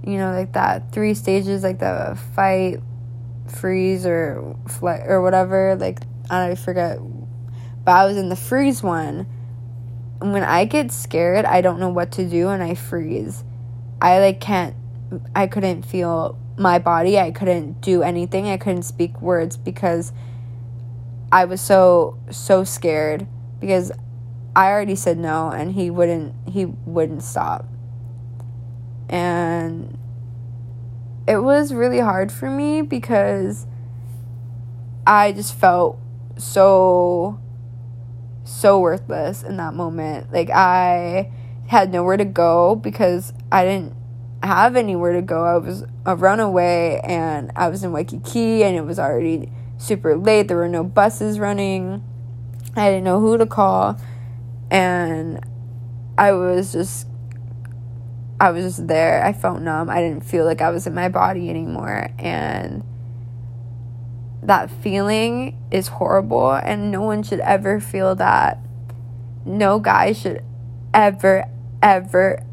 [0.06, 2.80] you know, like that three stages, like the fight,
[3.48, 5.76] freeze, or flight, or whatever.
[5.76, 7.00] Like, I forget.
[7.86, 9.28] But I was in the freeze one
[10.32, 13.44] when I get scared, I don't know what to do and I freeze.
[14.02, 14.76] I like can't
[15.36, 17.20] I couldn't feel my body.
[17.20, 18.48] I couldn't do anything.
[18.48, 20.12] I couldn't speak words because
[21.34, 23.26] I was so so scared
[23.60, 23.91] because
[24.56, 27.65] I already said no and he wouldn't he wouldn't stop.
[29.10, 29.98] And
[31.28, 33.65] it was really hard for me because
[35.08, 35.98] I just felt
[36.38, 37.39] so
[38.43, 40.32] so worthless in that moment.
[40.32, 41.32] Like I
[41.65, 43.96] had nowhere to go because I didn't
[44.43, 45.46] have anywhere to go.
[45.46, 49.50] I was a runaway and I was in Waikiki and it was already
[49.84, 50.48] super late.
[50.48, 52.04] There were no buses running.
[52.76, 54.00] I didn't know who to call
[54.72, 55.46] and
[56.17, 57.08] I was just
[58.39, 59.24] I was just there.
[59.24, 59.89] I felt numb.
[59.89, 62.84] I didn't feel like I was in my body anymore and
[64.41, 68.60] that feeling is horrible and no one should ever feel that.
[69.46, 70.43] No guy should
[70.93, 71.46] ever,
[71.82, 72.43] ever,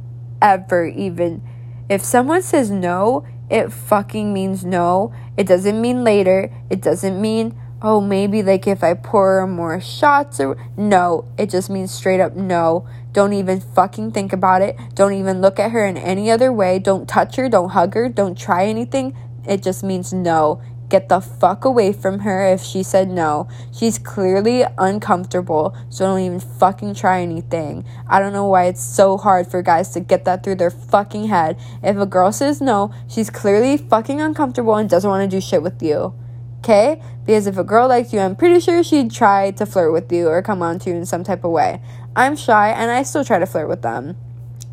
[0.42, 1.42] ever even.
[1.88, 5.12] If someone says no, it fucking means no.
[5.36, 6.52] It doesn't mean later.
[6.70, 10.56] It doesn't mean, oh, maybe like if I pour more shots or.
[10.76, 12.88] No, it just means straight up no.
[13.12, 14.76] Don't even fucking think about it.
[14.94, 16.78] Don't even look at her in any other way.
[16.78, 17.48] Don't touch her.
[17.48, 18.08] Don't hug her.
[18.08, 19.16] Don't try anything.
[19.48, 20.62] It just means no.
[20.90, 23.46] Get the fuck away from her if she said no.
[23.72, 27.84] She's clearly uncomfortable, so don't even fucking try anything.
[28.08, 31.28] I don't know why it's so hard for guys to get that through their fucking
[31.28, 31.60] head.
[31.84, 35.62] If a girl says no, she's clearly fucking uncomfortable and doesn't want to do shit
[35.62, 36.12] with you.
[36.58, 37.00] Okay?
[37.24, 40.26] Because if a girl likes you, I'm pretty sure she'd try to flirt with you
[40.26, 41.80] or come on to you in some type of way.
[42.16, 44.16] I'm shy and I still try to flirt with them.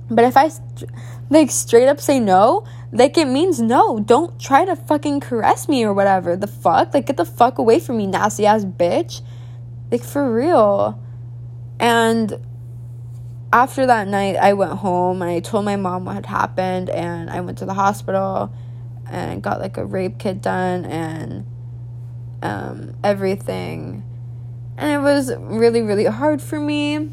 [0.09, 0.49] But if I
[1.29, 3.99] like straight up say no, like it means no.
[3.99, 6.35] Don't try to fucking caress me or whatever.
[6.35, 6.93] The fuck?
[6.93, 9.21] Like get the fuck away from me, nasty ass bitch.
[9.91, 11.01] Like for real.
[11.79, 12.39] And
[13.51, 17.29] after that night, I went home and I told my mom what had happened and
[17.29, 18.53] I went to the hospital
[19.09, 21.45] and got like a rape kit done and
[22.41, 24.03] um, everything.
[24.77, 27.11] And it was really, really hard for me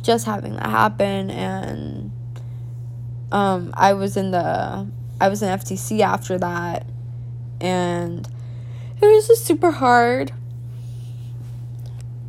[0.00, 2.01] just having that happen and
[3.32, 4.86] um, I was in the
[5.20, 6.86] I was in FTC after that
[7.60, 8.28] and
[9.00, 10.32] it was just super hard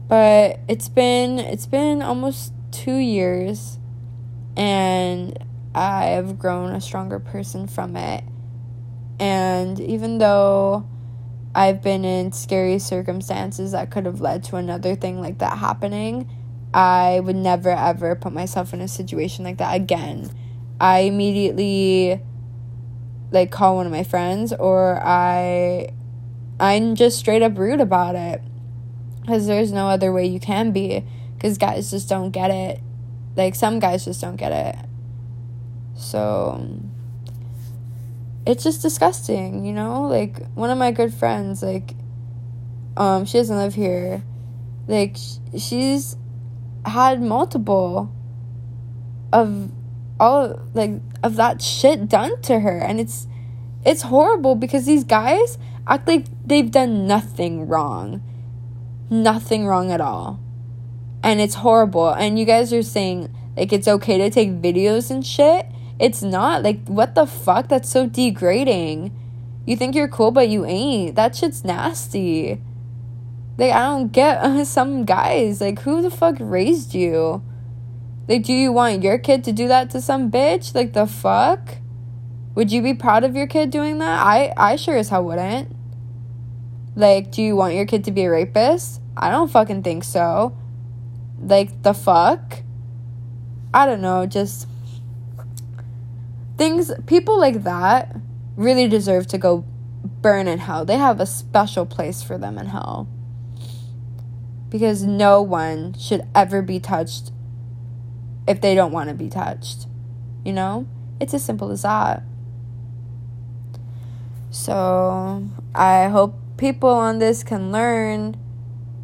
[0.08, 3.78] but it's been it's been almost 2 years
[4.56, 5.38] and
[5.76, 8.24] I have grown a stronger person from it
[9.20, 10.88] and even though
[11.54, 16.30] I've been in scary circumstances that could have led to another thing like that happening
[16.74, 20.32] I would never ever put myself in a situation like that again.
[20.80, 22.22] I immediately
[23.32, 25.90] like call one of my friends or I
[26.60, 28.42] I'm just straight up rude about it
[29.28, 31.04] cuz there's no other way you can be
[31.40, 32.82] cuz guys just don't get it.
[33.36, 34.76] Like some guys just don't get it.
[35.96, 36.68] So
[38.46, 40.04] it's just disgusting, you know?
[40.08, 41.96] Like one of my good friends like
[42.98, 44.24] um she doesn't live here.
[44.88, 45.18] Like
[45.58, 46.18] she's
[46.86, 48.14] had multiple
[49.32, 49.72] of
[50.24, 52.78] all like of that shit done to her.
[52.80, 53.28] And it's
[53.86, 55.58] it's horrible because these guys
[55.88, 58.22] act like they've done nothing wrong.
[59.10, 60.40] Nothing wrong at all.
[61.22, 62.10] And it's horrible.
[62.10, 65.68] And you guys are saying like it's okay to take videos and shit.
[66.00, 66.64] It's not.
[66.64, 67.68] Like what the fuck?
[67.68, 69.12] That's so degrading.
[69.66, 71.16] You think you're cool but you ain't.
[71.16, 72.62] That shit's nasty.
[73.58, 75.62] Like I don't get some guys.
[75.62, 77.44] Like who the fuck raised you?
[78.28, 80.74] Like, do you want your kid to do that to some bitch?
[80.74, 81.78] Like, the fuck?
[82.56, 84.26] Would you be proud of your kid doing that?
[84.26, 85.76] I, I sure as hell wouldn't.
[86.96, 89.02] Like, do you want your kid to be a rapist?
[89.18, 90.56] I don't fucking think so.
[91.42, 92.62] Like, the fuck?
[93.74, 94.68] I don't know, just
[96.58, 98.16] things, people like that
[98.56, 99.66] really deserve to go
[100.22, 100.86] burn in hell.
[100.86, 103.10] They have a special place for them in hell.
[104.70, 107.33] Because no one should ever be touched
[108.48, 109.88] if they don't want to be touched.
[110.44, 110.88] You know?
[111.20, 112.24] It's as simple as that.
[114.52, 118.38] So, I hope people on this can learn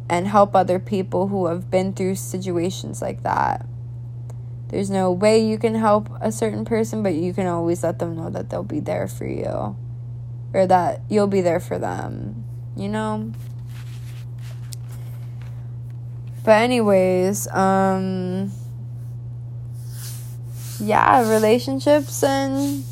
[0.08, 3.66] and help other people who have been through situations like that.
[4.68, 8.16] There's no way you can help a certain person, but you can always let them
[8.16, 9.76] know that they'll be there for you
[10.52, 12.44] or that you'll be there for them,
[12.76, 13.32] you know?
[16.44, 18.52] But anyways, um
[20.80, 22.84] yeah, relationships and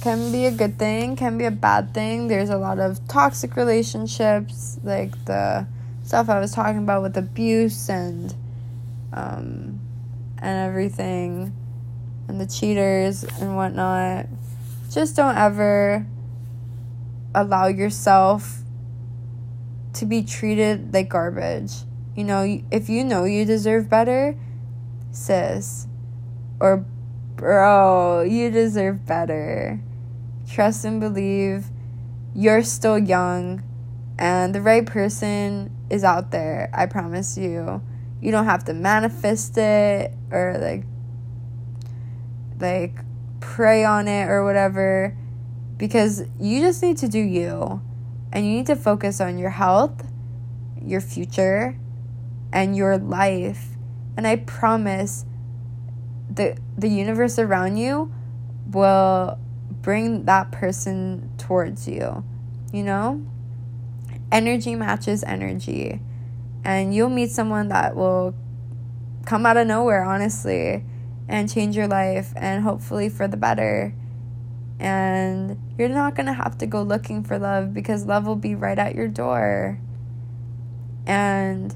[0.00, 2.28] can be a good thing, can be a bad thing.
[2.28, 5.66] There's a lot of toxic relationships, like the
[6.02, 8.34] stuff I was talking about with abuse and
[9.12, 9.80] um,
[10.38, 11.54] and everything,
[12.28, 14.26] and the cheaters and whatnot.
[14.90, 16.06] Just don't ever
[17.34, 18.60] allow yourself
[19.94, 21.72] to be treated like garbage.
[22.14, 24.36] You know, if you know you deserve better,
[25.10, 25.86] sis,
[26.60, 26.86] or
[27.36, 29.80] bro, you deserve better.
[30.50, 31.66] Trust and believe
[32.34, 33.62] you're still young
[34.18, 36.70] and the right person is out there.
[36.72, 37.82] I promise you.
[38.20, 40.84] You don't have to manifest it or like
[42.58, 42.98] like
[43.40, 45.16] pray on it or whatever
[45.76, 47.82] because you just need to do you
[48.32, 50.06] and you need to focus on your health,
[50.80, 51.78] your future,
[52.52, 53.68] and your life.
[54.16, 55.26] And I promise
[56.30, 58.12] the the universe around you
[58.70, 59.38] will
[59.82, 62.24] bring that person towards you.
[62.72, 63.24] You know?
[64.32, 66.00] Energy matches energy.
[66.64, 68.34] And you'll meet someone that will
[69.24, 70.84] come out of nowhere, honestly,
[71.28, 73.94] and change your life and hopefully for the better.
[74.78, 78.54] And you're not going to have to go looking for love because love will be
[78.54, 79.78] right at your door.
[81.06, 81.74] And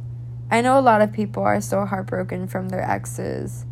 [0.51, 3.65] I know a lot of people are so heartbroken from their exes.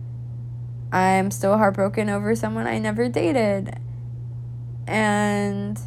[0.92, 3.78] I'm still heartbroken over someone I never dated.
[4.86, 5.78] And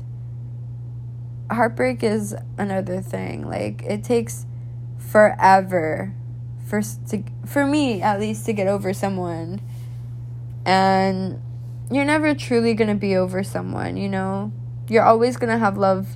[1.50, 3.48] heartbreak is another thing.
[3.48, 4.46] Like it takes
[4.98, 6.14] forever
[6.68, 9.62] for to for me at least to get over someone.
[10.66, 11.42] And
[11.92, 14.52] you're never truly going to be over someone, you know?
[14.88, 16.16] You're always going to have love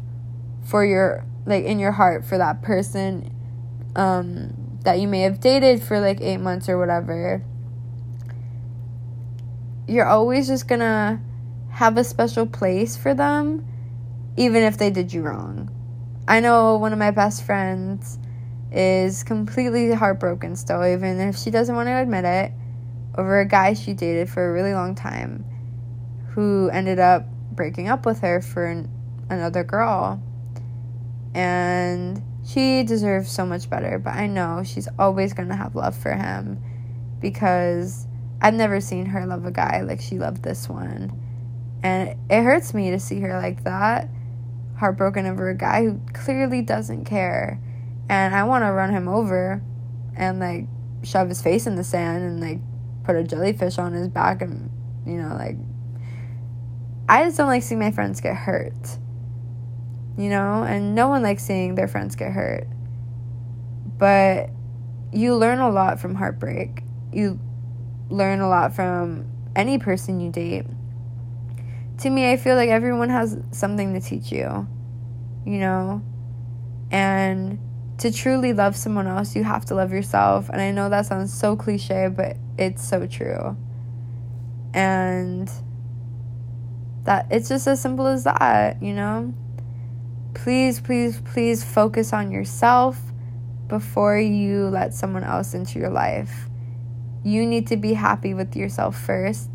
[0.64, 3.32] for your like in your heart for that person
[3.96, 7.44] um that you may have dated for like 8 months or whatever.
[9.88, 11.20] You're always just to
[11.70, 13.66] have a special place for them,
[14.38, 15.70] even if they did you wrong.
[16.28, 18.18] I know one of my best friends
[18.72, 22.52] is completely heartbroken still, even if she doesn't want to admit it,
[23.18, 25.46] over a guy she dated for a really long time
[26.30, 28.90] who ended up breaking up with her for an,
[29.30, 30.22] another girl.
[31.34, 35.96] And she deserves so much better, but I know she's always going to have love
[35.96, 36.62] for him
[37.20, 38.08] because
[38.46, 41.20] I've never seen her love a guy like she loved this one.
[41.82, 44.08] And it hurts me to see her like that,
[44.78, 47.60] heartbroken over a guy who clearly doesn't care.
[48.08, 49.64] And I want to run him over
[50.16, 50.68] and like
[51.02, 52.60] shove his face in the sand and like
[53.04, 54.70] put a jellyfish on his back and,
[55.08, 55.56] you know, like.
[57.10, 59.00] I just don't like seeing my friends get hurt.
[60.20, 62.68] You know, and no one likes seeing their friends get hurt.
[63.98, 64.52] But
[65.12, 66.84] you learn a lot from heartbreak.
[67.12, 67.40] You
[68.10, 69.26] learn a lot from
[69.56, 70.66] any person you date
[72.00, 74.68] to me, I feel like everyone has something to teach you,
[75.46, 76.02] you know?
[76.92, 77.60] And
[78.00, 80.50] to truly love someone else, you have to love yourself.
[80.50, 83.56] And I know that sounds so cliche, but it's so true.
[84.74, 85.50] And
[87.04, 89.34] that it's just as simple as that, you know?
[90.34, 93.00] Please, please, please focus on yourself
[93.68, 96.50] before you let someone else into your life.
[97.26, 99.50] You need to be happy with yourself first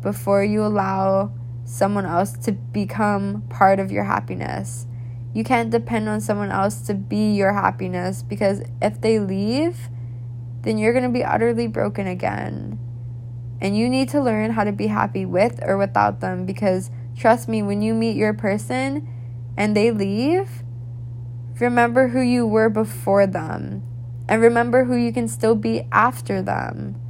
[0.00, 1.30] before you allow
[1.66, 4.86] someone else to become part of your happiness.
[5.34, 9.90] You can't depend on someone else to be your happiness because if they leave,
[10.62, 12.78] then you're going to be utterly broken again.
[13.60, 17.46] And you need to learn how to be happy with or without them because trust
[17.46, 19.06] me, when you meet your person
[19.54, 20.62] and they leave,
[21.60, 23.82] remember who you were before them
[24.28, 27.00] and remember who you can still be after them.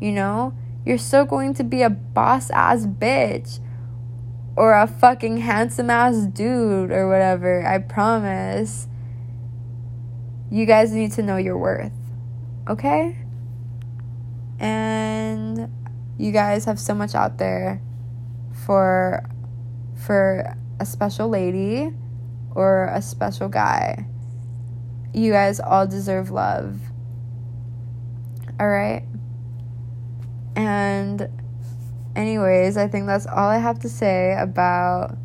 [0.00, 0.54] You know?
[0.84, 3.58] You're still going to be a boss ass bitch
[4.56, 7.66] or a fucking handsome ass dude or whatever.
[7.66, 8.86] I promise.
[10.50, 11.92] You guys need to know your worth.
[12.68, 13.18] Okay?
[14.60, 15.68] And
[16.18, 17.82] you guys have so much out there
[18.64, 19.28] for
[20.06, 21.90] for a special lady
[22.54, 24.06] or a special guy.
[25.12, 26.80] You guys all deserve love.
[28.58, 29.04] All right?
[30.54, 31.28] And
[32.14, 35.16] anyways, I think that's all I have to say about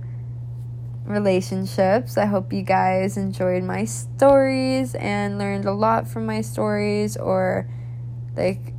[1.05, 2.17] relationships.
[2.17, 7.69] I hope you guys enjoyed my stories and learned a lot from my stories or
[8.35, 8.73] like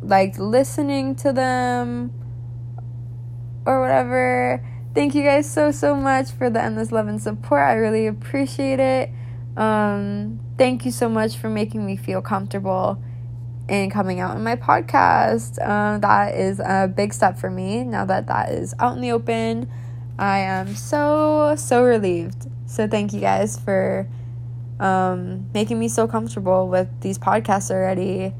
[0.00, 2.12] like listening to them
[3.66, 4.64] or whatever.
[4.94, 7.62] Thank you guys so so much for the endless love and support.
[7.62, 9.10] I really appreciate it.
[9.56, 13.02] Um, thank you so much for making me feel comfortable
[13.68, 15.64] in coming out in my podcast.
[15.66, 19.12] Um, that is a big step for me now that that is out in the
[19.12, 19.70] open.
[20.18, 22.46] I am so so relieved.
[22.66, 24.08] So thank you guys for
[24.80, 28.32] um, making me so comfortable with these podcasts already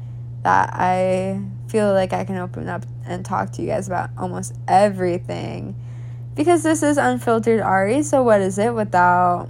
[0.43, 4.53] that I feel like I can open up and talk to you guys about almost
[4.67, 5.75] everything.
[6.35, 9.49] Because this is unfiltered Ari, so what is it without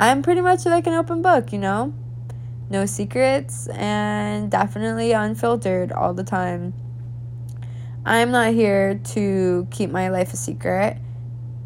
[0.00, 1.92] I'm pretty much like an open book, you know?
[2.70, 6.72] No secrets and definitely unfiltered all the time.
[8.06, 10.96] I'm not here to keep my life a secret.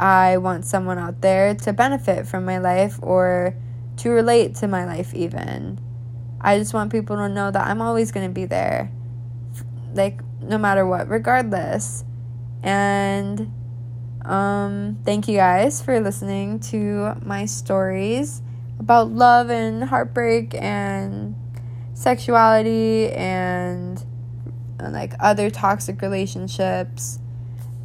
[0.01, 3.55] I want someone out there to benefit from my life or
[3.99, 5.79] to relate to my life, even.
[6.41, 8.91] I just want people to know that I'm always going to be there,
[9.95, 12.03] like, no matter what, regardless.
[12.65, 13.53] And
[14.25, 18.41] um, thank you guys for listening to my stories
[18.79, 21.35] about love and heartbreak and
[21.95, 24.05] sexuality and,
[24.79, 27.19] and like other toxic relationships.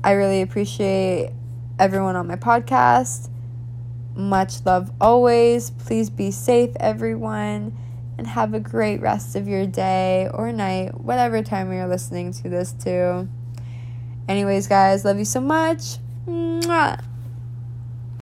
[0.03, 1.31] I really appreciate
[1.77, 3.29] everyone on my podcast.
[4.15, 5.71] Much love always.
[5.71, 7.77] Please be safe, everyone,
[8.17, 12.49] and have a great rest of your day or night, whatever time you're listening to
[12.49, 13.27] this to.
[14.27, 15.97] Anyways, guys, love you so much.
[16.29, 16.95] 嗯啊